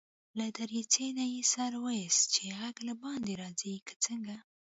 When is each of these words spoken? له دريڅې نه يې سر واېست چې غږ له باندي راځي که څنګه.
له 0.37 0.45
دريڅې 0.57 1.05
نه 1.17 1.25
يې 1.33 1.41
سر 1.53 1.73
واېست 1.83 2.23
چې 2.33 2.43
غږ 2.59 2.75
له 2.87 2.93
باندي 3.03 3.33
راځي 3.41 3.73
که 3.87 3.93
څنګه. 4.05 4.35